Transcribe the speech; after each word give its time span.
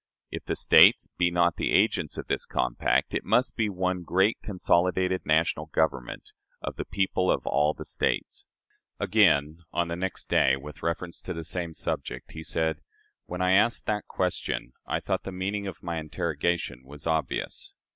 If 0.31 0.45
the 0.45 0.55
States 0.55 1.09
be 1.19 1.29
not 1.29 1.57
the 1.57 1.71
agents 1.71 2.17
of 2.17 2.25
this 2.25 2.47
compact, 2.47 3.13
it 3.13 3.23
must 3.23 3.55
be 3.55 3.69
one 3.69 4.01
great 4.01 4.39
consolidated 4.41 5.27
national 5.27 5.67
government 5.67 6.31
of 6.59 6.75
the 6.75 6.85
people 6.85 7.29
of 7.29 7.45
all 7.45 7.75
the 7.75 7.85
States." 7.85 8.43
Again, 8.99 9.59
on 9.71 9.89
the 9.89 9.95
next 9.95 10.27
day, 10.27 10.55
with 10.55 10.81
reference 10.81 11.21
to 11.21 11.33
the 11.33 11.43
same 11.43 11.75
subject, 11.75 12.31
he 12.31 12.41
said: 12.41 12.81
"When 13.27 13.43
I 13.43 13.51
asked 13.51 13.85
that 13.85 14.07
question, 14.07 14.73
I 14.87 14.99
thought 15.01 15.21
the 15.21 15.31
meaning 15.31 15.67
of 15.67 15.83
my 15.83 15.99
interrogation 15.99 16.81
was 16.83 17.05
obvious. 17.05 17.75